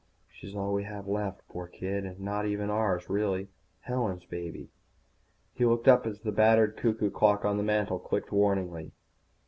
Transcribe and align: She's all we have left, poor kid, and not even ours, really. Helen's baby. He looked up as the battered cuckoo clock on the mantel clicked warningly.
She's 0.29 0.55
all 0.55 0.73
we 0.73 0.83
have 0.85 1.07
left, 1.07 1.47
poor 1.47 1.67
kid, 1.67 2.05
and 2.07 2.19
not 2.19 2.47
even 2.47 2.71
ours, 2.71 3.07
really. 3.07 3.49
Helen's 3.81 4.25
baby. 4.25 4.71
He 5.53 5.63
looked 5.63 5.87
up 5.87 6.07
as 6.07 6.21
the 6.21 6.31
battered 6.31 6.75
cuckoo 6.75 7.11
clock 7.11 7.45
on 7.45 7.57
the 7.57 7.63
mantel 7.63 7.99
clicked 7.99 8.31
warningly. 8.31 8.93